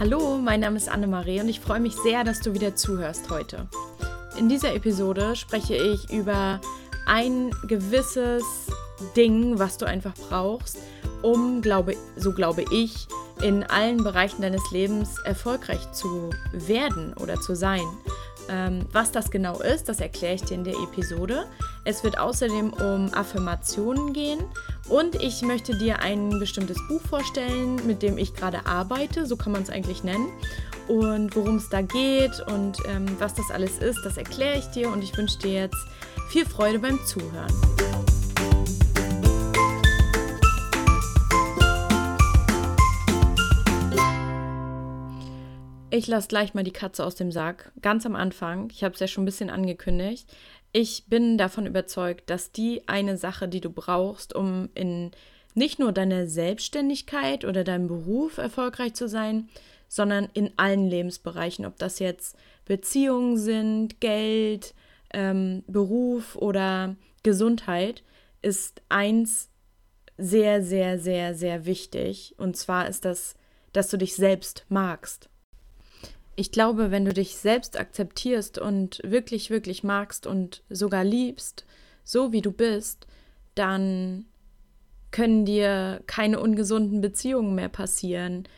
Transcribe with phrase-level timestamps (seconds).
[0.00, 3.68] Hallo, mein Name ist Annemarie und ich freue mich sehr, dass du wieder zuhörst heute.
[4.36, 6.60] In dieser Episode spreche ich über
[7.06, 8.42] ein gewisses
[9.16, 10.78] Ding, was du einfach brauchst,
[11.22, 13.06] um, glaube, so glaube ich,
[13.40, 17.86] in allen Bereichen deines Lebens erfolgreich zu werden oder zu sein.
[18.48, 21.46] Ähm, was das genau ist, das erkläre ich dir in der Episode.
[21.84, 24.40] Es wird außerdem um Affirmationen gehen
[24.88, 29.52] und ich möchte dir ein bestimmtes Buch vorstellen, mit dem ich gerade arbeite, so kann
[29.52, 30.28] man es eigentlich nennen.
[30.88, 34.90] Und worum es da geht und ähm, was das alles ist, das erkläre ich dir
[34.90, 35.86] und ich wünsche dir jetzt
[36.28, 37.52] viel Freude beim Zuhören.
[45.94, 47.70] Ich lasse gleich mal die Katze aus dem Sack.
[47.80, 50.28] Ganz am Anfang, ich habe es ja schon ein bisschen angekündigt.
[50.72, 55.12] Ich bin davon überzeugt, dass die eine Sache, die du brauchst, um in
[55.54, 59.48] nicht nur deiner Selbstständigkeit oder deinem Beruf erfolgreich zu sein,
[59.86, 64.74] sondern in allen Lebensbereichen, ob das jetzt Beziehungen sind, Geld,
[65.12, 68.02] ähm, Beruf oder Gesundheit,
[68.42, 69.48] ist eins
[70.18, 72.34] sehr, sehr, sehr, sehr wichtig.
[72.36, 73.36] Und zwar ist das,
[73.72, 75.30] dass du dich selbst magst
[76.36, 81.64] ich glaube, wenn du dich selbst akzeptierst und wirklich, wirklich magst und sogar liebst,
[82.04, 83.06] so wie du bist,
[83.54, 84.26] dann
[85.10, 88.48] können dir keine ungesunden Beziehungen mehr passieren.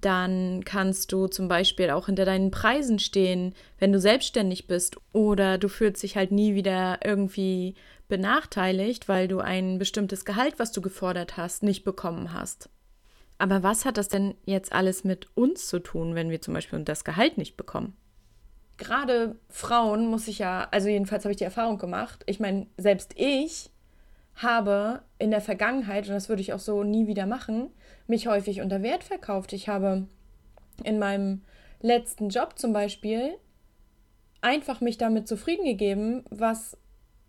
[0.00, 4.96] Dann kannst du zum Beispiel auch hinter deinen Preisen stehen, wenn du selbstständig bist.
[5.12, 7.74] Oder du fühlst dich halt nie wieder irgendwie
[8.08, 12.68] benachteiligt, weil du ein bestimmtes Gehalt, was du gefordert hast, nicht bekommen hast.
[13.40, 16.78] Aber was hat das denn jetzt alles mit uns zu tun, wenn wir zum Beispiel
[16.84, 17.96] das Gehalt nicht bekommen?
[18.76, 23.14] Gerade Frauen muss ich ja, also jedenfalls habe ich die Erfahrung gemacht, ich meine, selbst
[23.16, 23.70] ich
[24.34, 27.70] habe in der Vergangenheit, und das würde ich auch so nie wieder machen,
[28.06, 29.54] mich häufig unter Wert verkauft.
[29.54, 30.06] Ich habe
[30.84, 31.40] in meinem
[31.80, 33.38] letzten Job zum Beispiel
[34.42, 36.76] einfach mich damit zufrieden gegeben, was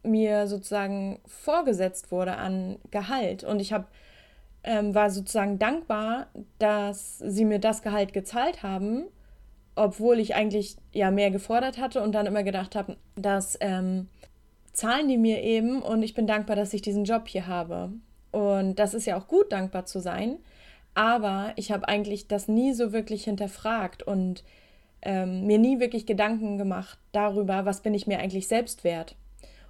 [0.03, 3.45] mir sozusagen vorgesetzt wurde an Gehalt.
[3.45, 3.85] Und ich habe
[4.63, 6.27] ähm, war sozusagen dankbar,
[6.59, 9.05] dass sie mir das Gehalt gezahlt haben,
[9.75, 14.07] obwohl ich eigentlich ja mehr gefordert hatte und dann immer gedacht habe, das ähm,
[14.73, 17.91] zahlen die mir eben und ich bin dankbar, dass ich diesen Job hier habe.
[18.31, 20.37] Und das ist ja auch gut, dankbar zu sein.
[20.93, 24.43] Aber ich habe eigentlich das nie so wirklich hinterfragt und
[25.01, 29.15] ähm, mir nie wirklich Gedanken gemacht darüber, was bin ich mir eigentlich selbst wert.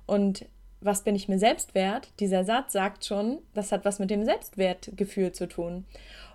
[0.05, 0.45] Und
[0.81, 4.25] was bin ich mir selbst wert, dieser Satz sagt schon, das hat was mit dem
[4.25, 5.85] Selbstwertgefühl zu tun.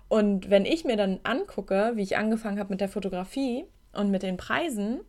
[0.07, 4.23] Und wenn ich mir dann angucke, wie ich angefangen habe mit der Fotografie und mit
[4.23, 5.01] den Preisen,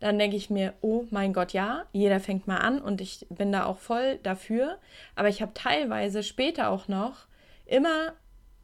[0.00, 3.52] dann denke ich mir, oh mein Gott, ja, jeder fängt mal an und ich bin
[3.52, 4.78] da auch voll dafür.
[5.14, 7.26] Aber ich habe teilweise später auch noch
[7.66, 8.12] immer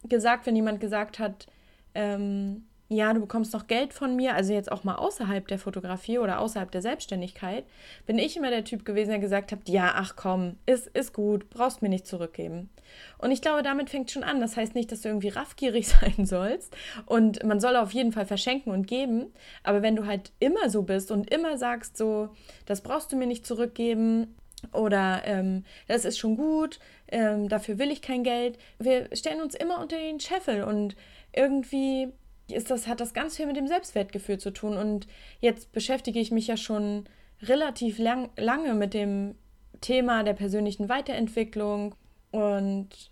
[0.03, 1.47] gesagt, wenn jemand gesagt hat,
[1.95, 6.17] ähm, ja, du bekommst noch Geld von mir, also jetzt auch mal außerhalb der Fotografie
[6.17, 7.63] oder außerhalb der Selbstständigkeit,
[8.07, 11.51] bin ich immer der Typ gewesen, der gesagt hat, ja, ach komm, ist, ist gut,
[11.51, 12.71] brauchst mir nicht zurückgeben.
[13.19, 14.41] Und ich glaube, damit fängt schon an.
[14.41, 18.25] Das heißt nicht, dass du irgendwie raffgierig sein sollst und man soll auf jeden Fall
[18.25, 19.27] verschenken und geben,
[19.63, 22.29] aber wenn du halt immer so bist und immer sagst so,
[22.65, 24.35] das brauchst du mir nicht zurückgeben,
[24.73, 28.57] oder ähm, das ist schon gut, ähm, dafür will ich kein Geld.
[28.77, 30.97] Wir stellen uns immer unter den Scheffel und
[31.31, 32.09] irgendwie
[32.51, 34.77] ist das, hat das ganz viel mit dem Selbstwertgefühl zu tun.
[34.77, 35.07] Und
[35.39, 37.05] jetzt beschäftige ich mich ja schon
[37.41, 39.35] relativ lang, lange mit dem
[39.81, 41.95] Thema der persönlichen Weiterentwicklung.
[42.31, 43.11] Und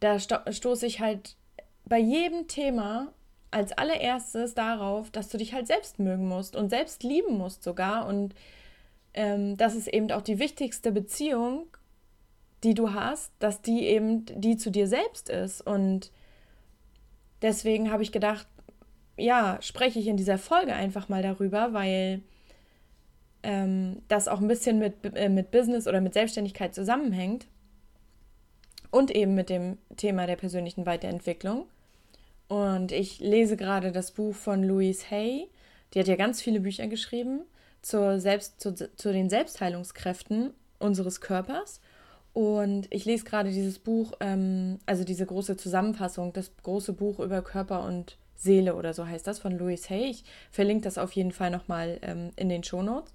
[0.00, 1.36] da sto stoße ich halt
[1.84, 3.12] bei jedem Thema
[3.50, 8.06] als allererstes darauf, dass du dich halt selbst mögen musst und selbst lieben musst sogar.
[8.06, 8.34] Und
[9.14, 11.66] ähm, das ist eben auch die wichtigste Beziehung,
[12.62, 15.66] die du hast, dass die eben die zu dir selbst ist.
[15.66, 16.12] Und
[17.42, 18.46] deswegen habe ich gedacht,
[19.16, 22.22] ja, spreche ich in dieser Folge einfach mal darüber, weil
[23.42, 27.46] ähm, das auch ein bisschen mit, äh, mit Business oder mit Selbstständigkeit zusammenhängt
[28.90, 31.66] und eben mit dem Thema der persönlichen Weiterentwicklung.
[32.48, 35.48] Und ich lese gerade das Buch von Louise Hay.
[35.94, 37.42] Die hat ja ganz viele Bücher geschrieben
[37.82, 41.80] zur Selbst, zu, zu den Selbstheilungskräften unseres Körpers.
[42.32, 47.42] Und ich lese gerade dieses Buch, ähm, also diese große Zusammenfassung, das große Buch über
[47.42, 50.10] Körper und Seele oder so heißt das von Louis Hay.
[50.10, 53.12] Ich verlinke das auf jeden Fall nochmal ähm, in den Shownotes.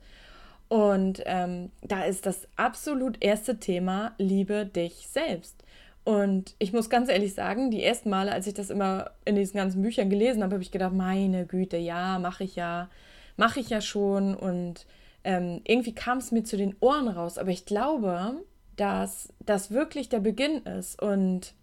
[0.67, 5.63] Und ähm, da ist das absolut erste Thema, liebe dich selbst.
[6.03, 9.57] Und ich muss ganz ehrlich sagen, die ersten Male, als ich das immer in diesen
[9.57, 12.89] ganzen Büchern gelesen habe, habe ich gedacht, meine Güte, ja, mache ich ja,
[13.37, 14.35] mache ich ja schon.
[14.35, 14.85] Und
[15.23, 17.39] ähm, irgendwie kam es mir zu den Ohren raus.
[17.39, 18.43] Aber ich glaube,
[18.75, 21.53] dass das wirklich der Beginn ist und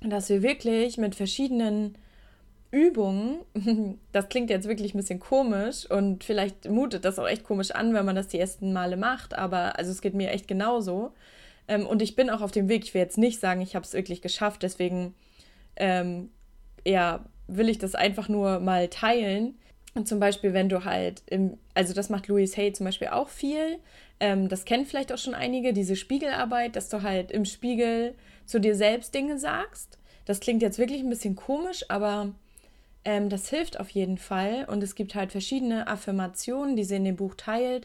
[0.00, 1.96] dass wir wirklich mit verschiedenen
[2.70, 3.38] Übungen,
[4.12, 7.94] das klingt jetzt wirklich ein bisschen komisch und vielleicht mutet das auch echt komisch an,
[7.94, 11.12] wenn man das die ersten Male macht, aber also es geht mir echt genauso.
[11.66, 12.84] Ähm, und ich bin auch auf dem Weg.
[12.84, 15.14] Ich will jetzt nicht sagen, ich habe es wirklich geschafft, deswegen
[15.76, 16.30] ähm,
[16.84, 19.58] ja, will ich das einfach nur mal teilen.
[19.98, 23.28] Und zum Beispiel, wenn du halt im, also das macht Louis Hay zum Beispiel auch
[23.28, 23.80] viel.
[24.20, 28.14] Ähm, das kennen vielleicht auch schon einige, diese Spiegelarbeit, dass du halt im Spiegel
[28.46, 29.98] zu dir selbst Dinge sagst.
[30.24, 32.32] Das klingt jetzt wirklich ein bisschen komisch, aber
[33.04, 34.66] ähm, das hilft auf jeden Fall.
[34.70, 37.84] Und es gibt halt verschiedene Affirmationen, die sie in dem Buch teilt.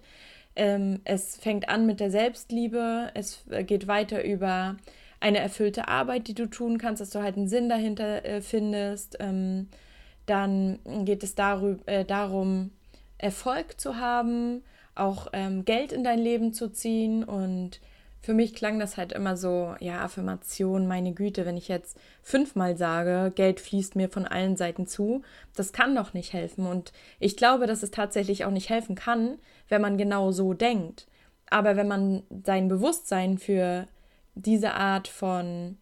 [0.56, 4.78] Ähm, es fängt an mit der Selbstliebe, es äh, geht weiter über
[5.20, 9.18] eine erfüllte Arbeit, die du tun kannst, dass du halt einen Sinn dahinter äh, findest.
[9.20, 9.68] Ähm,
[10.26, 11.36] dann geht es
[11.86, 12.72] äh, darum,
[13.18, 14.64] Erfolg zu haben,
[14.96, 17.80] auch ähm, Geld in dein Leben zu ziehen und
[18.24, 22.78] für mich klang das halt immer so, ja, Affirmation, meine Güte, wenn ich jetzt fünfmal
[22.78, 25.24] sage, Geld fließt mir von allen Seiten zu,
[25.58, 26.66] das kann doch nicht helfen.
[26.66, 31.06] Und ich glaube, dass es tatsächlich auch nicht helfen kann, wenn man genau so denkt.
[31.50, 33.88] Aber wenn man sein Bewusstsein für
[34.36, 35.78] diese Art von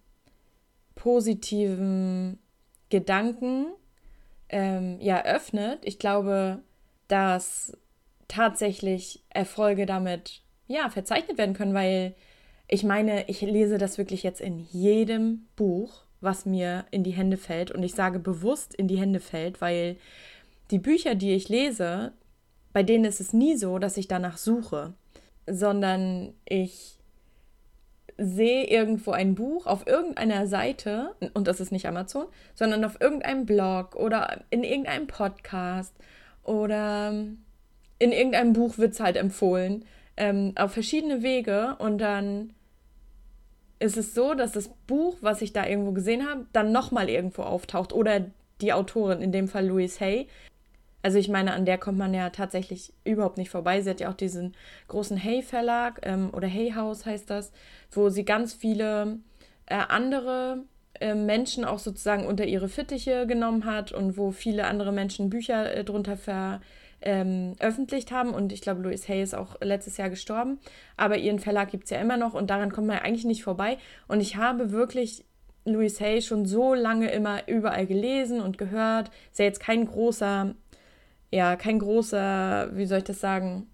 [0.96, 2.40] positiven
[2.90, 3.68] Gedanken
[4.52, 6.60] ähm, ja öffnet, ich glaube,
[7.08, 7.76] dass
[8.28, 12.16] tatsächlich Erfolge damit ja verzeichnet werden können, weil
[12.68, 17.36] ich meine, ich lese das wirklich jetzt in jedem Buch, was mir in die Hände
[17.36, 17.72] fällt.
[17.72, 19.98] Und ich sage bewusst in die Hände fällt, weil
[20.70, 22.14] die Bücher, die ich lese,
[22.72, 24.94] bei denen ist es nie so, dass ich danach suche,
[25.48, 26.98] sondern ich
[28.18, 33.46] sehe irgendwo ein Buch auf irgendeiner Seite, und das ist nicht Amazon, sondern auf irgendeinem
[33.46, 35.94] Blog oder in irgendeinem Podcast
[36.44, 37.10] oder
[38.00, 39.86] in irgendeinem Buch wird es halt empfohlen,
[40.18, 42.54] ähm, auf verschiedene Wege und dann
[43.80, 47.42] ist es so, dass das Buch, was ich da irgendwo gesehen habe, dann nochmal irgendwo
[47.44, 48.26] auftaucht oder
[48.62, 50.28] die Autorin, in dem Fall Louise Hay.
[51.02, 53.82] Also ich meine, an der kommt man ja tatsächlich überhaupt nicht vorbei.
[53.82, 54.56] Sie hat ja auch diesen
[54.88, 57.52] großen Hay Verlag ähm, oder Hay House heißt das,
[57.92, 59.20] wo sie ganz viele
[59.66, 60.64] äh, andere
[61.00, 65.74] äh, Menschen auch sozusagen unter ihre Fittiche genommen hat und wo viele andere Menschen Bücher
[65.74, 66.62] äh, drunter ver
[67.02, 68.34] ähm, öffentlicht haben.
[68.34, 70.60] Und ich glaube, Louise Hay ist auch letztes Jahr gestorben.
[70.98, 73.44] Aber ihren Verlag gibt es ja immer noch und daran kommt man ja eigentlich nicht
[73.44, 73.78] vorbei.
[74.08, 75.26] Und ich habe wirklich
[75.66, 79.10] Louise Hay schon so lange immer überall gelesen und gehört.
[79.32, 80.56] Ist ja jetzt kein großer,
[81.32, 83.68] ja, kein großer, wie soll ich das sagen,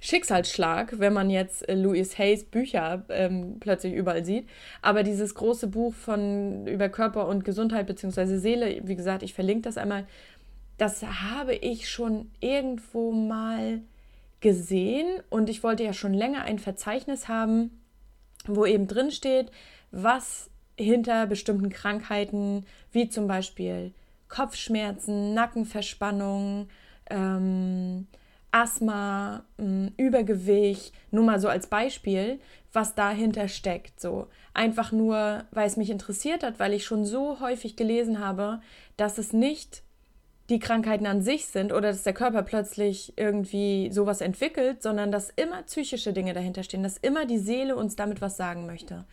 [0.00, 4.46] Schicksalsschlag, wenn man jetzt äh, Louise Hayes Bücher ähm, plötzlich überall sieht.
[4.82, 8.36] Aber dieses große Buch von über Körper und Gesundheit bzw.
[8.36, 10.06] Seele, wie gesagt, ich verlinke das einmal,
[10.76, 13.80] das habe ich schon irgendwo mal
[14.40, 17.80] gesehen und ich wollte ja schon länger ein Verzeichnis haben,
[18.46, 19.50] wo eben drin steht,
[19.90, 23.94] was hinter bestimmten Krankheiten wie zum Beispiel
[24.28, 26.68] Kopfschmerzen, Nackenverspannung,
[27.10, 28.06] ähm,
[28.50, 32.38] Asthma, ähm, Übergewicht, nur mal so als Beispiel,
[32.72, 34.00] was dahinter steckt.
[34.00, 38.60] So einfach nur, weil es mich interessiert hat, weil ich schon so häufig gelesen habe,
[38.96, 39.82] dass es nicht
[40.50, 45.30] die Krankheiten an sich sind oder dass der Körper plötzlich irgendwie sowas entwickelt, sondern dass
[45.30, 49.04] immer psychische Dinge dahinter stehen, dass immer die Seele uns damit was sagen möchte.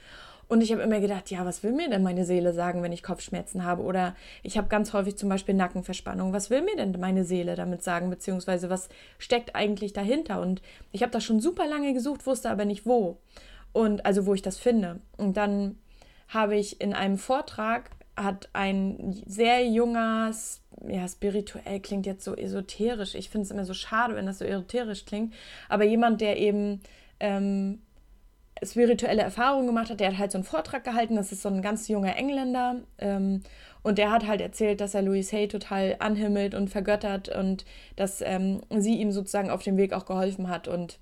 [0.52, 3.04] Und ich habe immer gedacht, ja, was will mir denn meine Seele sagen, wenn ich
[3.04, 3.84] Kopfschmerzen habe?
[3.84, 6.34] Oder ich habe ganz häufig zum Beispiel Nackenverspannung.
[6.34, 8.10] Was will mir denn meine Seele damit sagen?
[8.10, 10.42] Beziehungsweise was steckt eigentlich dahinter?
[10.42, 13.18] Und ich habe das schon super lange gesucht, wusste aber nicht wo.
[13.72, 15.00] Und also wo ich das finde.
[15.16, 15.78] Und dann
[16.28, 20.36] habe ich in einem Vortrag hat ein sehr junger,
[20.86, 23.16] ja, spirituell klingt jetzt so esoterisch.
[23.16, 25.34] Ich finde es immer so schade, wenn das so esoterisch klingt.
[25.70, 26.82] Aber jemand, der eben
[27.22, 27.80] ähm,
[28.64, 31.16] spirituelle Erfahrungen gemacht hat, der hat halt so einen Vortrag gehalten.
[31.16, 32.78] Das ist so ein ganz junger Engländer.
[33.00, 33.42] Ähm,
[33.84, 37.66] und der hat halt erzählt, dass er Louise Hay total anhimmelt und vergöttert und
[37.96, 40.68] dass ähm, sie ihm sozusagen auf dem Weg auch geholfen hat.
[40.68, 41.00] Und,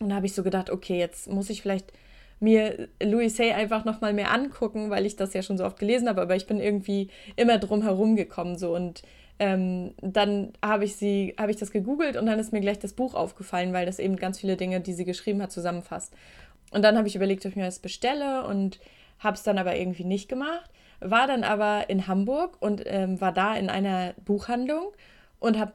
[0.00, 1.92] und da habe ich so gedacht, okay, jetzt muss ich vielleicht
[2.38, 6.08] mir Louis Hay einfach nochmal mehr angucken, weil ich das ja schon so oft gelesen
[6.08, 9.02] habe, aber ich bin irgendwie immer drum herum gekommen so und
[9.38, 12.94] ähm, dann habe ich sie, habe ich das gegoogelt und dann ist mir gleich das
[12.94, 16.14] Buch aufgefallen, weil das eben ganz viele Dinge, die sie geschrieben hat, zusammenfasst.
[16.76, 18.80] Und dann habe ich überlegt, ob ich mir das bestelle und
[19.18, 20.70] habe es dann aber irgendwie nicht gemacht.
[21.00, 24.92] War dann aber in Hamburg und ähm, war da in einer Buchhandlung
[25.40, 25.72] und habe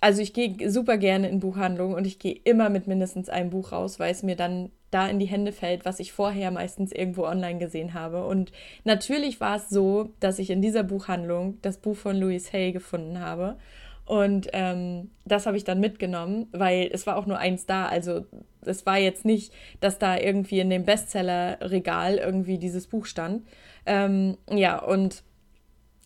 [0.00, 3.70] also ich gehe super gerne in Buchhandlungen und ich gehe immer mit mindestens einem Buch
[3.70, 7.24] raus, weil es mir dann da in die Hände fällt, was ich vorher meistens irgendwo
[7.24, 8.26] online gesehen habe.
[8.26, 8.50] Und
[8.82, 13.20] natürlich war es so, dass ich in dieser Buchhandlung das Buch von Louise Hay gefunden
[13.20, 13.56] habe.
[14.06, 17.86] Und ähm, das habe ich dann mitgenommen, weil es war auch nur eins da.
[17.86, 18.26] Also
[18.62, 23.46] es war jetzt nicht, dass da irgendwie in dem Bestsellerregal irgendwie dieses Buch stand.
[23.86, 25.24] Ähm, ja, und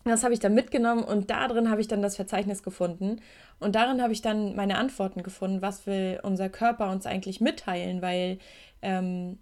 [0.05, 3.21] Das habe ich dann mitgenommen und da drin habe ich dann das Verzeichnis gefunden.
[3.59, 8.01] Und darin habe ich dann meine Antworten gefunden, was will unser Körper uns eigentlich mitteilen,
[8.01, 8.39] weil
[8.81, 9.39] ähm,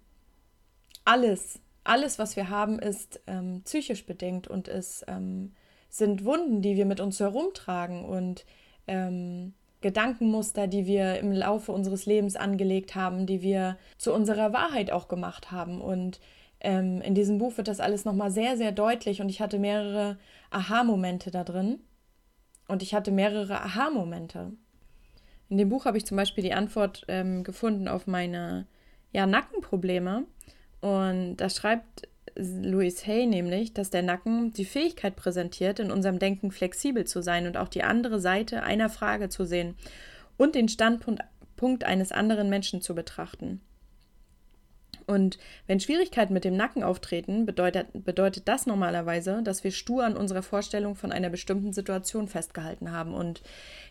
[1.04, 5.52] alles, alles, was wir haben, ist ähm, psychisch bedingt und es ähm,
[5.88, 8.44] sind Wunden, die wir mit uns herumtragen und
[8.86, 14.90] ähm, Gedankenmuster, die wir im Laufe unseres Lebens angelegt haben, die wir zu unserer Wahrheit
[14.90, 15.80] auch gemacht haben.
[15.80, 16.20] Und
[16.60, 20.18] ähm, in diesem Buch wird das alles nochmal sehr, sehr deutlich und ich hatte mehrere
[20.50, 21.80] Aha-Momente da drin.
[22.66, 24.52] Und ich hatte mehrere Aha-Momente.
[25.48, 28.66] In dem Buch habe ich zum Beispiel die Antwort ähm, gefunden auf meine
[29.12, 30.24] ja, Nackenprobleme.
[30.80, 36.52] Und da schreibt Louis Hay nämlich, dass der Nacken die Fähigkeit präsentiert, in unserem Denken
[36.52, 39.74] flexibel zu sein und auch die andere Seite einer Frage zu sehen
[40.36, 43.60] und den Standpunkt eines anderen Menschen zu betrachten.
[45.08, 50.18] Und wenn Schwierigkeiten mit dem Nacken auftreten, bedeutet, bedeutet das normalerweise, dass wir stur an
[50.18, 53.14] unserer Vorstellung von einer bestimmten Situation festgehalten haben.
[53.14, 53.42] Und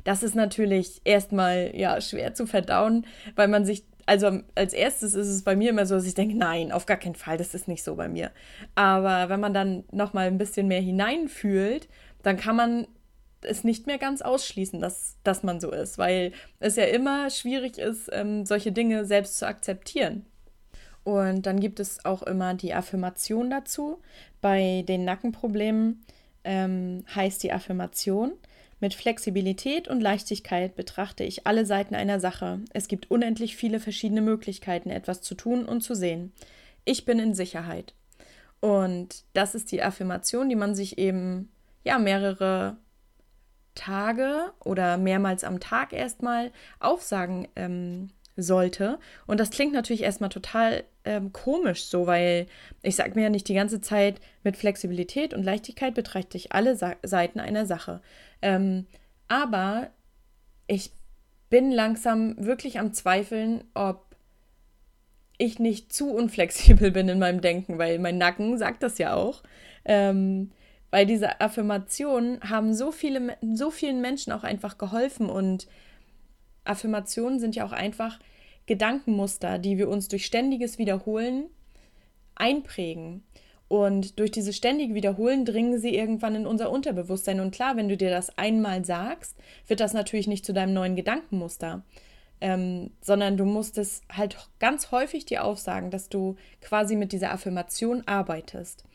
[0.03, 5.27] das ist natürlich erstmal ja schwer zu verdauen, weil man sich also als erstes ist
[5.27, 7.67] es bei mir immer so, dass ich denke, nein, auf gar keinen Fall, das ist
[7.67, 8.31] nicht so bei mir.
[8.73, 11.89] Aber wenn man dann noch mal ein bisschen mehr hineinfühlt,
[12.23, 12.87] dann kann man
[13.41, 17.77] es nicht mehr ganz ausschließen, dass, dass man so ist, weil es ja immer schwierig
[17.77, 20.25] ist, ähm, solche Dinge selbst zu akzeptieren.
[21.03, 23.99] Und dann gibt es auch immer die Affirmation dazu.
[24.41, 26.03] Bei den Nackenproblemen
[26.45, 28.33] ähm, heißt die Affirmation,
[28.79, 32.59] mit Flexibilität und Leichtigkeit betrachte ich alle Seiten einer Sache.
[32.73, 36.31] Es gibt unendlich viele verschiedene Möglichkeiten, etwas zu tun und zu sehen.
[36.85, 37.93] Ich bin in Sicherheit.
[38.59, 41.51] Und das ist die Affirmation, die man sich eben
[41.83, 42.77] ja mehrere
[43.75, 48.99] Tage oder mehrmals am Tag erstmal aufsagen ähm, sollte.
[49.25, 52.47] Und das klingt natürlich erstmal total ähm, komisch so, weil
[52.81, 56.75] ich sage mir ja nicht die ganze Zeit, mit Flexibilität und Leichtigkeit betrachte ich alle
[56.75, 58.01] Sa Seiten einer Sache.
[58.41, 58.87] Ähm,
[59.27, 59.89] aber
[60.67, 60.91] ich
[61.49, 64.15] bin langsam wirklich am Zweifeln, ob
[65.37, 69.43] ich nicht zu unflexibel bin in meinem Denken, weil mein Nacken sagt das ja auch.
[69.85, 70.51] Ähm,
[70.89, 75.67] weil diese Affirmationen haben so viele, so vielen Menschen auch einfach geholfen und
[76.63, 78.19] Affirmationen sind ja auch einfach
[78.65, 81.49] Gedankenmuster, die wir uns durch ständiges Wiederholen
[82.35, 83.23] einprägen.
[83.67, 87.39] Und durch dieses ständige Wiederholen dringen sie irgendwann in unser Unterbewusstsein.
[87.39, 89.35] Und klar, wenn du dir das einmal sagst,
[89.67, 91.83] wird das natürlich nicht zu deinem neuen Gedankenmuster,
[92.39, 97.31] ähm, sondern du musst es halt ganz häufig dir aufsagen, dass du quasi mit dieser
[97.31, 98.85] Affirmation arbeitest.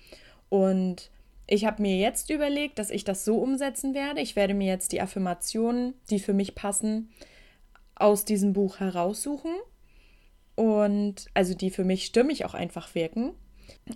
[0.49, 1.11] Und
[1.47, 4.21] ich habe mir jetzt überlegt, dass ich das so umsetzen werde.
[4.23, 7.11] Ich werde mir jetzt die Affirmationen, die für mich passen,
[7.95, 9.53] aus diesem Buch heraussuchen
[10.57, 13.33] und also die für mich stimmig auch einfach wirken.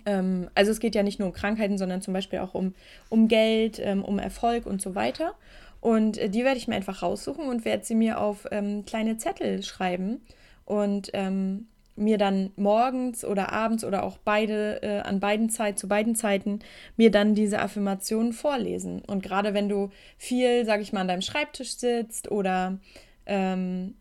[0.05, 2.73] Ähm, also es geht ja nicht nur um Krankheiten, sondern zum Beispiel auch um,
[3.09, 5.33] um Geld, ähm, um Erfolg und so weiter.
[5.81, 9.17] Und äh, die werde ich mir einfach raussuchen und werde sie mir auf ähm, kleine
[9.17, 10.21] Zettel schreiben
[10.65, 15.87] und ähm, mir dann morgens oder abends oder auch beide äh, an beiden Zeiten zu
[15.87, 16.59] beiden Zeiten
[16.95, 19.01] mir dann diese Affirmationen vorlesen.
[19.05, 22.77] Und gerade wenn du viel, sag ich mal, an deinem Schreibtisch sitzt oder
[23.25, 23.95] ähm,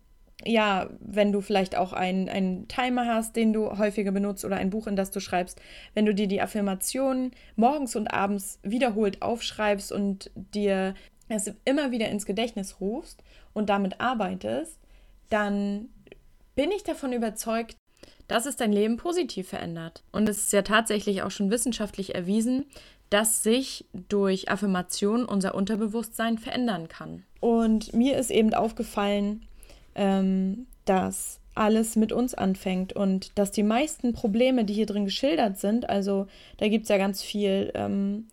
[0.45, 4.71] ja, wenn du vielleicht auch einen, einen Timer hast, den du häufiger benutzt oder ein
[4.71, 5.61] Buch, in das du schreibst,
[5.95, 10.95] wenn du dir die Affirmationen morgens und abends wiederholt aufschreibst und dir
[11.28, 13.23] es immer wieder ins Gedächtnis rufst
[13.55, 14.78] und damit arbeitest,
[15.31, 15.88] dann
[16.55, 17.76] bin ich davon überzeugt,
[18.28, 20.02] dass es dein Leben positiv verändert.
[20.12, 22.66] Und es ist ja tatsächlich auch schon wissenschaftlich erwiesen,
[23.11, 27.25] dass sich durch Affirmation unser Unterbewusstsein verändern kann.
[27.40, 29.47] Und mir ist eben aufgefallen,
[29.97, 35.59] ähm, dass alles mit uns anfängt und dass die meisten Probleme, die hier drin geschildert
[35.59, 36.26] sind, also
[36.59, 38.29] da gibt es ja ganz viel ähm,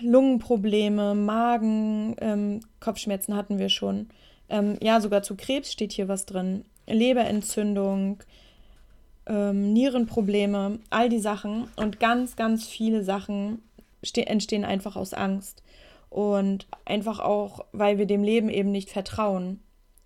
[0.00, 4.08] Lungenprobleme, Magen, ähm, Kopfschmerzen hatten wir schon.
[4.48, 6.64] Ähm, ja, sogar zu Krebs steht hier was drin.
[6.86, 8.22] Leberentzündung,
[9.26, 13.60] ähm, Nierenprobleme, all die Sachen und ganz, ganz viele Sachen
[14.14, 15.64] entstehen einfach aus Angst
[16.08, 19.60] und einfach auch, weil wir dem Leben eben nicht vertrauen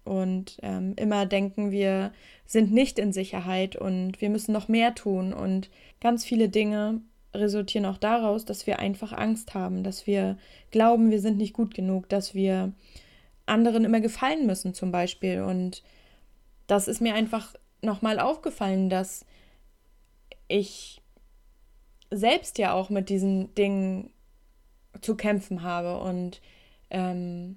[0.05, 2.13] und ähm, immer denken, wir
[2.45, 5.33] sind nicht in Sicherheit und wir müssen noch mehr tun.
[5.33, 7.01] Und ganz viele Dinge
[7.35, 10.37] resultieren auch daraus, dass wir einfach Angst haben, dass wir
[10.71, 12.73] glauben, wir sind nicht gut genug, dass wir
[13.47, 15.41] anderen immer gefallen müssen zum Beispiel.
[15.43, 15.83] Und
[16.67, 19.25] das ist mir einfach nochmal aufgefallen, dass
[20.49, 21.01] ich
[22.11, 24.11] selbst ja auch mit diesen Dingen
[25.01, 26.43] zu kämpfen habe und
[26.91, 27.57] ähm,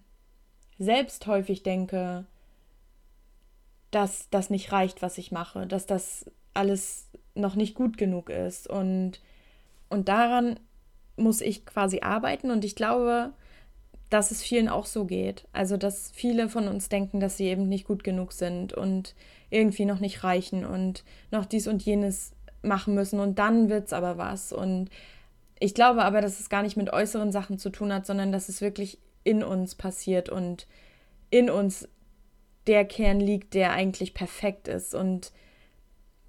[0.78, 2.26] selbst häufig denke,
[3.96, 8.70] dass das nicht reicht, was ich mache, dass das alles noch nicht gut genug ist.
[8.70, 9.22] Und,
[9.88, 10.60] und daran
[11.16, 13.32] muss ich quasi arbeiten und ich glaube,
[14.10, 15.48] dass es vielen auch so geht.
[15.54, 19.16] Also, dass viele von uns denken, dass sie eben nicht gut genug sind und
[19.50, 22.34] irgendwie noch nicht reichen und noch dies und jenes
[22.64, 24.52] machen müssen und dann wird es aber was.
[24.52, 24.90] Und
[25.58, 28.50] ich glaube aber, dass es gar nicht mit äußeren Sachen zu tun hat, sondern dass
[28.50, 30.68] es wirklich in uns passiert und
[31.30, 31.88] in uns
[32.68, 35.32] der Kern liegt, der eigentlich perfekt ist und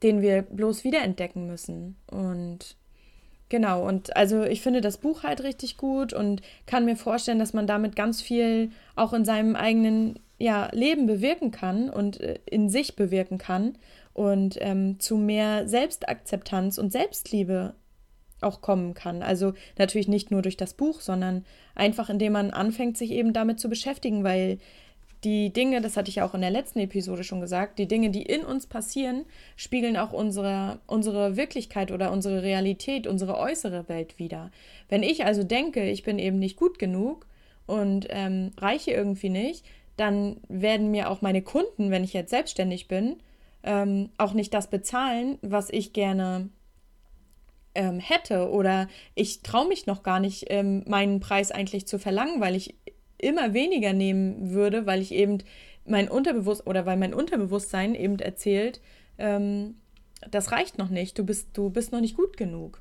[0.02, 1.96] den wir bloß wiederentdecken müssen.
[2.10, 2.76] Und
[3.48, 7.54] genau, und also ich finde das Buch halt richtig gut und kann mir vorstellen, dass
[7.54, 12.68] man damit ganz viel auch in seinem eigenen ja, Leben bewirken kann und äh, in
[12.68, 13.78] sich bewirken kann
[14.12, 17.74] und ähm, zu mehr Selbstakzeptanz und Selbstliebe
[18.42, 19.22] auch kommen kann.
[19.22, 23.58] Also natürlich nicht nur durch das Buch, sondern einfach indem man anfängt, sich eben damit
[23.58, 24.58] zu beschäftigen, weil
[25.26, 28.10] die Dinge, das hatte ich ja auch in der letzten Episode schon gesagt, die Dinge,
[28.10, 29.24] die in uns passieren,
[29.56, 34.52] spiegeln auch unsere, unsere Wirklichkeit oder unsere Realität, unsere äußere Welt wider.
[34.88, 37.26] Wenn ich also denke, ich bin eben nicht gut genug
[37.66, 39.64] und ähm, reiche irgendwie nicht,
[39.96, 43.16] dann werden mir auch meine Kunden, wenn ich jetzt selbstständig bin,
[43.64, 46.50] ähm, auch nicht das bezahlen, was ich gerne
[47.74, 48.48] ähm, hätte.
[48.50, 52.76] Oder ich traue mich noch gar nicht, ähm, meinen Preis eigentlich zu verlangen, weil ich
[53.18, 55.38] immer weniger nehmen würde, weil ich eben
[55.84, 58.80] mein Unterbewusstsein oder weil mein Unterbewusstsein eben erzählt,
[59.18, 59.76] ähm,
[60.30, 62.80] das reicht noch nicht, du bist, du bist noch nicht gut genug.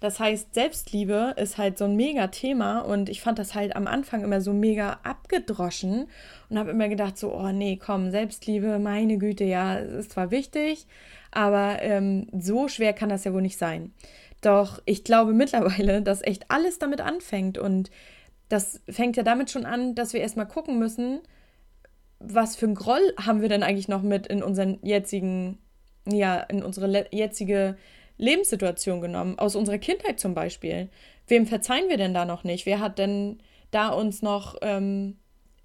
[0.00, 3.88] Das heißt, Selbstliebe ist halt so ein mega Thema und ich fand das halt am
[3.88, 6.06] Anfang immer so mega abgedroschen
[6.48, 10.86] und habe immer gedacht, so, oh nee, komm, Selbstliebe, meine Güte, ja, ist zwar wichtig,
[11.32, 13.92] aber ähm, so schwer kann das ja wohl nicht sein.
[14.40, 17.90] Doch ich glaube mittlerweile, dass echt alles damit anfängt und
[18.48, 21.20] das fängt ja damit schon an, dass wir erstmal gucken müssen,
[22.20, 25.58] was für ein Groll haben wir denn eigentlich noch mit in unseren jetzigen,
[26.06, 27.76] ja, in unsere jetzige
[28.16, 30.88] Lebenssituation genommen, aus unserer Kindheit zum Beispiel.
[31.28, 32.66] Wem verzeihen wir denn da noch nicht?
[32.66, 33.38] Wer hat denn
[33.70, 35.16] da uns noch ähm,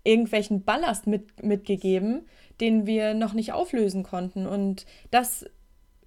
[0.03, 2.27] irgendwelchen Ballast mit, mitgegeben,
[2.61, 4.45] den wir noch nicht auflösen konnten?
[4.45, 5.45] Und das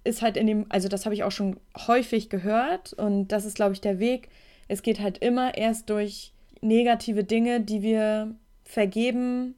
[0.03, 3.55] ist halt in dem, also das habe ich auch schon häufig gehört und das ist,
[3.55, 4.29] glaube ich, der Weg.
[4.69, 9.55] Es geht halt immer erst durch negative Dinge, die wir vergeben,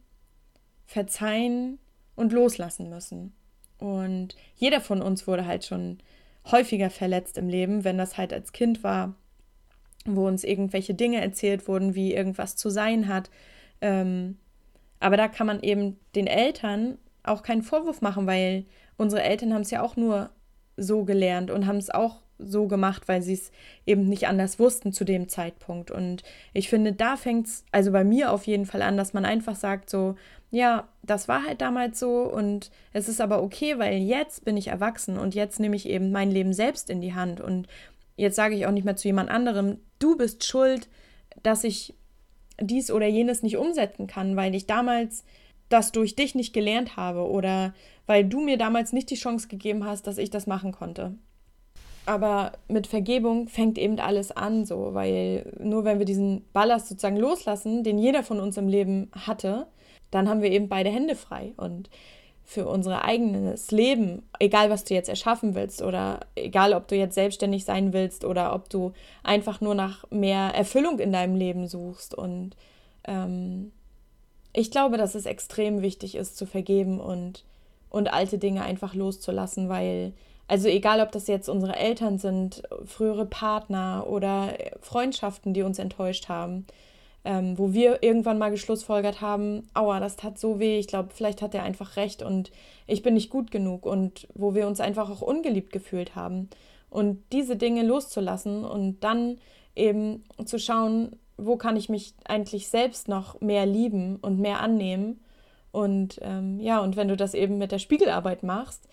[0.85, 1.79] verzeihen
[2.15, 3.33] und loslassen müssen.
[3.77, 5.99] Und jeder von uns wurde halt schon
[6.51, 9.15] häufiger verletzt im Leben, wenn das halt als Kind war,
[10.05, 13.29] wo uns irgendwelche Dinge erzählt wurden, wie irgendwas zu sein hat.
[13.81, 14.37] Ähm,
[14.99, 18.65] aber da kann man eben den Eltern auch keinen Vorwurf machen, weil
[18.97, 20.29] unsere Eltern haben es ja auch nur
[20.75, 23.51] so gelernt und haben es auch so gemacht, weil sie es
[23.85, 25.91] eben nicht anders wussten zu dem Zeitpunkt.
[25.91, 26.23] Und
[26.53, 29.55] ich finde, da fängt es, also bei mir auf jeden Fall an, dass man einfach
[29.55, 30.15] sagt, so,
[30.49, 34.67] ja, das war halt damals so und es ist aber okay, weil jetzt bin ich
[34.67, 37.41] erwachsen und jetzt nehme ich eben mein Leben selbst in die Hand.
[37.41, 37.67] Und
[38.15, 40.87] jetzt sage ich auch nicht mehr zu jemand anderem, du bist schuld,
[41.43, 41.93] dass ich
[42.59, 45.23] dies oder jenes nicht umsetzen kann, weil ich damals
[45.69, 47.73] das durch dich nicht gelernt habe oder
[48.07, 51.15] weil du mir damals nicht die Chance gegeben hast, dass ich das machen konnte
[52.05, 57.17] aber mit Vergebung fängt eben alles an, so, weil nur wenn wir diesen Ballast sozusagen
[57.17, 59.67] loslassen, den jeder von uns im Leben hatte,
[60.11, 61.53] dann haben wir eben beide Hände frei.
[61.57, 61.89] Und
[62.49, 67.13] für unser eigenes Leben, egal was du jetzt erschaffen willst oder egal ob du jetzt
[67.13, 72.15] selbstständig sein willst oder ob du einfach nur nach mehr Erfüllung in deinem Leben suchst.
[72.15, 72.55] Und
[73.03, 73.71] ähm,
[74.51, 77.45] ich glaube, dass es extrem wichtig ist zu vergeben und,
[77.91, 80.13] und alte Dinge einfach loszulassen, weil
[80.49, 86.27] also egal, ob das jetzt unsere Eltern sind, frühere Partner oder Freundschaften, die uns enttäuscht
[86.27, 86.65] haben,
[87.23, 91.43] ähm, wo wir irgendwann mal geschlussfolgert haben, aua, das tat so weh, ich glaube, vielleicht
[91.43, 92.49] hat er einfach recht und
[92.87, 96.49] ich bin nicht gut genug und wo wir uns einfach auch ungeliebt gefühlt haben.
[96.89, 99.37] Und diese Dinge loszulassen und dann
[99.75, 105.19] eben zu schauen, wo kann ich mich eigentlich selbst noch mehr lieben und mehr annehmen.
[105.71, 108.89] Und ähm, ja, und wenn du das eben mit der Spiegelarbeit machst,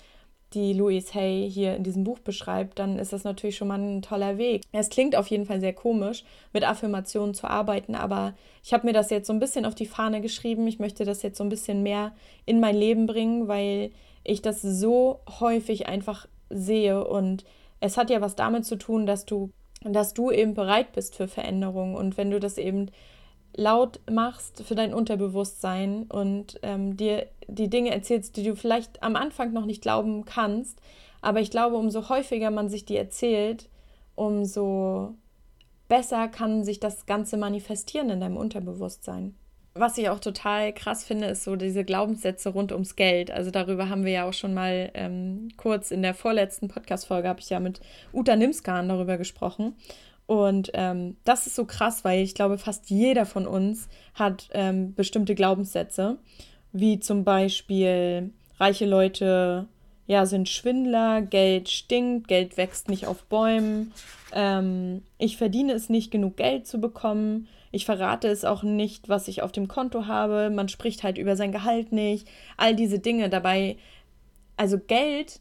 [0.54, 4.02] die Louise Hay hier in diesem Buch beschreibt, dann ist das natürlich schon mal ein
[4.02, 4.62] toller Weg.
[4.72, 8.92] Es klingt auf jeden Fall sehr komisch, mit Affirmationen zu arbeiten, aber ich habe mir
[8.92, 10.66] das jetzt so ein bisschen auf die Fahne geschrieben.
[10.66, 12.12] Ich möchte das jetzt so ein bisschen mehr
[12.44, 13.90] in mein Leben bringen, weil
[14.24, 17.44] ich das so häufig einfach sehe und
[17.80, 19.50] es hat ja was damit zu tun, dass du
[19.82, 22.90] dass du eben bereit bist für Veränderungen und wenn du das eben
[23.56, 29.16] laut machst für dein Unterbewusstsein und ähm, dir die Dinge erzählst, die du vielleicht am
[29.16, 30.80] Anfang noch nicht glauben kannst.
[31.22, 33.68] Aber ich glaube, umso häufiger man sich die erzählt,
[34.14, 35.14] umso
[35.88, 39.34] besser kann sich das Ganze manifestieren in deinem Unterbewusstsein.
[39.74, 43.30] Was ich auch total krass finde, ist so diese Glaubenssätze rund ums Geld.
[43.30, 47.40] Also darüber haben wir ja auch schon mal ähm, kurz in der vorletzten Podcast-Folge, habe
[47.40, 47.80] ich ja mit
[48.12, 49.74] Uta Nimskan darüber gesprochen.
[50.26, 54.94] Und ähm, das ist so krass, weil ich glaube, fast jeder von uns hat ähm,
[54.94, 56.18] bestimmte Glaubenssätze,
[56.72, 59.68] wie zum Beispiel reiche Leute
[60.06, 63.92] ja, sind Schwindler, Geld stinkt, Geld wächst nicht auf Bäumen,
[64.32, 69.26] ähm, ich verdiene es nicht, genug Geld zu bekommen, ich verrate es auch nicht, was
[69.28, 73.28] ich auf dem Konto habe, man spricht halt über sein Gehalt nicht, all diese Dinge
[73.28, 73.76] dabei.
[74.56, 75.40] Also Geld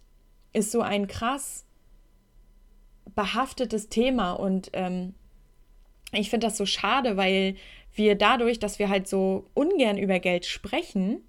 [0.52, 1.65] ist so ein krass
[3.13, 5.13] behaftetes Thema und ähm,
[6.12, 7.56] ich finde das so schade, weil
[7.94, 11.24] wir dadurch, dass wir halt so ungern über Geld sprechen,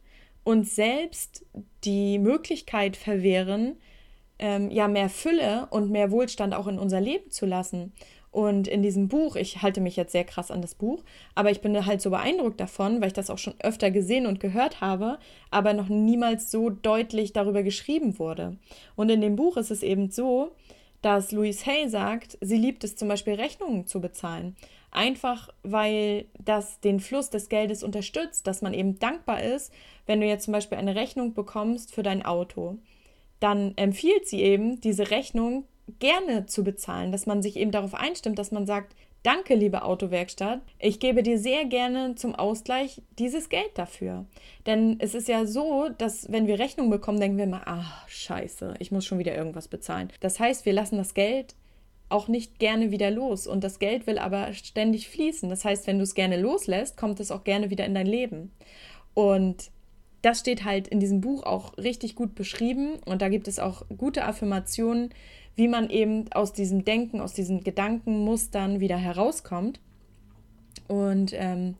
[0.44, 1.44] uns selbst
[1.84, 3.76] die Möglichkeit verwehren,
[4.38, 7.92] ähm, ja mehr Fülle und mehr Wohlstand auch in unser Leben zu lassen.
[8.30, 11.02] Und in diesem Buch, ich halte mich jetzt sehr krass an das Buch,
[11.34, 14.40] aber ich bin halt so beeindruckt davon, weil ich das auch schon öfter gesehen und
[14.40, 15.18] gehört habe,
[15.50, 18.58] aber noch niemals so deutlich darüber geschrieben wurde.
[18.94, 20.52] Und in dem Buch ist es eben so,
[21.06, 24.56] dass Louise Hay sagt, sie liebt es zum Beispiel Rechnungen zu bezahlen.
[24.90, 29.72] Einfach weil das den Fluss des Geldes unterstützt, dass man eben dankbar ist,
[30.06, 32.78] wenn du jetzt zum Beispiel eine Rechnung bekommst für dein Auto.
[33.38, 35.62] Dann empfiehlt sie eben, diese Rechnung
[36.00, 40.60] gerne zu bezahlen, dass man sich eben darauf einstimmt, dass man sagt, danke, liebe Autowerkstatt,
[40.78, 44.24] ich gebe dir sehr gerne zum Ausgleich dieses Geld dafür.
[44.66, 48.74] Denn es ist ja so, dass wenn wir Rechnung bekommen, denken wir immer, ach, scheiße,
[48.78, 50.12] ich muss schon wieder irgendwas bezahlen.
[50.20, 51.56] Das heißt, wir lassen das Geld
[52.08, 55.50] auch nicht gerne wieder los und das Geld will aber ständig fließen.
[55.50, 58.52] Das heißt, wenn du es gerne loslässt, kommt es auch gerne wieder in dein Leben.
[59.12, 59.72] Und
[60.22, 63.82] das steht halt in diesem Buch auch richtig gut beschrieben und da gibt es auch
[63.96, 65.10] gute Affirmationen,
[65.56, 69.80] wie man eben aus diesem Denken, aus diesen Gedankenmustern wieder herauskommt.
[70.86, 71.74] Und ähm,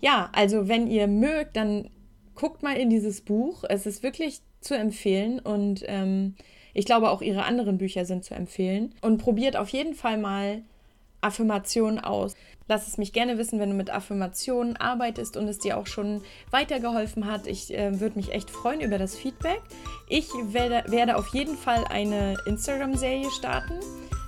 [0.00, 1.90] ja, also wenn ihr mögt, dann
[2.34, 3.64] guckt mal in dieses Buch.
[3.68, 6.34] Es ist wirklich zu empfehlen und ähm,
[6.74, 8.94] ich glaube auch ihre anderen Bücher sind zu empfehlen.
[9.00, 10.62] Und probiert auf jeden Fall mal
[11.20, 12.34] Affirmationen aus.
[12.72, 16.22] Lass es mich gerne wissen, wenn du mit Affirmationen arbeitest und es dir auch schon
[16.50, 17.46] weitergeholfen hat.
[17.46, 19.60] Ich äh, würde mich echt freuen über das Feedback.
[20.08, 23.74] Ich werde, werde auf jeden Fall eine Instagram-Serie starten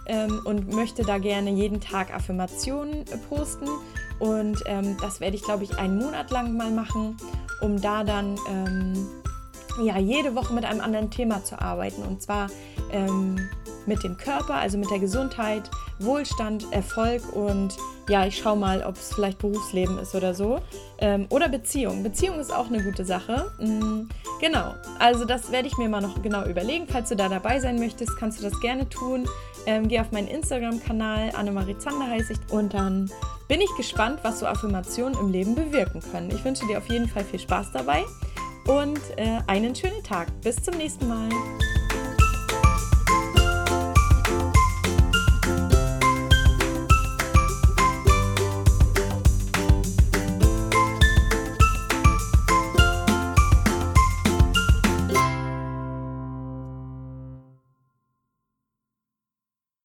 [0.07, 3.67] ähm, und möchte da gerne jeden Tag Affirmationen äh, posten.
[4.19, 7.17] Und ähm, das werde ich, glaube ich, einen Monat lang mal machen,
[7.63, 9.09] um da dann ähm,
[9.83, 12.03] ja, jede Woche mit einem anderen Thema zu arbeiten.
[12.03, 12.49] Und zwar
[12.93, 13.37] ähm,
[13.87, 17.77] mit dem Körper, also mit der Gesundheit, Wohlstand, Erfolg und
[18.09, 20.61] ja, ich schaue mal, ob es vielleicht Berufsleben ist oder so.
[20.99, 22.03] Ähm, oder Beziehung.
[22.03, 23.51] Beziehung ist auch eine gute Sache.
[23.59, 24.09] Mhm,
[24.41, 26.87] genau, also das werde ich mir mal noch genau überlegen.
[26.87, 29.27] Falls du da dabei sein möchtest, kannst du das gerne tun.
[29.67, 32.53] Ähm, geh auf meinen Instagram-Kanal, Annemarie Zander heiße ich.
[32.53, 33.11] Und dann
[33.49, 36.31] bin ich gespannt, was so Affirmationen im Leben bewirken können.
[36.31, 38.05] Ich wünsche dir auf jeden Fall viel Spaß dabei
[38.67, 40.29] und äh, einen schönen Tag.
[40.43, 41.29] Bis zum nächsten Mal.